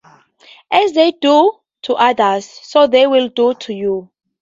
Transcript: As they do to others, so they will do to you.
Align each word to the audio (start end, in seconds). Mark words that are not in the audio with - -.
As 0.71 0.93
they 0.93 1.11
do 1.11 1.59
to 1.83 1.93
others, 1.93 2.47
so 2.49 2.87
they 2.87 3.05
will 3.05 3.29
do 3.29 3.53
to 3.53 3.71
you. 3.71 4.09